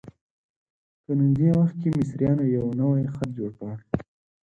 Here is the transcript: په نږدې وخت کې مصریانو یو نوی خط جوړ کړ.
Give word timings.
په 1.03 1.11
نږدې 1.19 1.49
وخت 1.59 1.75
کې 1.81 1.89
مصریانو 1.97 2.45
یو 2.55 2.65
نوی 2.81 3.03
خط 3.13 3.29
جوړ 3.37 3.51
کړ. 3.59 3.71